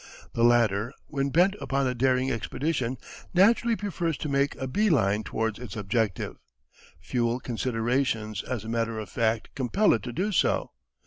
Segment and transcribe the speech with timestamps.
[0.33, 2.97] The latter, when bent upon a daring expedition,
[3.35, 6.37] naturally prefers to make a bee line towards its objective:
[6.99, 10.71] fuel considerations as a matter of fact compel it to do so.